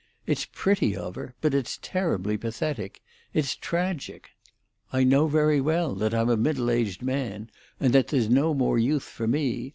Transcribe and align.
It's 0.25 0.47
pretty 0.51 0.95
of 0.95 1.13
her, 1.13 1.35
but 1.41 1.53
it's 1.53 1.77
terribly 1.79 2.35
pathetic—it's 2.35 3.55
tragic. 3.55 4.31
I 4.91 5.03
know 5.03 5.27
very 5.27 5.61
well 5.61 5.93
that 5.93 6.11
I'm 6.11 6.29
a 6.29 6.35
middle 6.35 6.71
aged 6.71 7.03
man, 7.03 7.51
and 7.79 7.93
that 7.93 8.07
there's 8.07 8.27
no 8.27 8.55
more 8.55 8.79
youth 8.79 9.03
for 9.03 9.27
me. 9.27 9.69